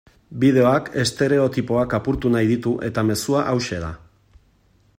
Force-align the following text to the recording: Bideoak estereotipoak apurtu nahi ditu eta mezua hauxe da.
Bideoak 0.43 0.87
estereotipoak 1.01 1.93
apurtu 1.97 2.31
nahi 2.37 2.49
ditu 2.53 2.73
eta 2.89 3.07
mezua 3.11 3.45
hauxe 3.53 3.83
da. 3.85 3.91